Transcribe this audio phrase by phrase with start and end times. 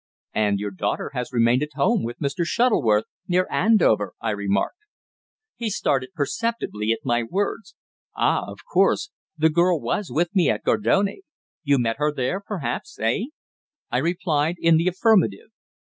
[0.33, 2.43] "And your daughter has remained at home with Mr.
[2.43, 4.79] Shuttleworth, near Andover," I remarked.
[5.55, 7.75] He started perceptibly at my words.
[8.17, 8.45] "Ah!
[8.47, 9.11] of course.
[9.37, 11.21] The girl was with me at Gardone.
[11.61, 13.25] You met her there, perhaps eh?"
[13.91, 15.51] I replied in the affirmative.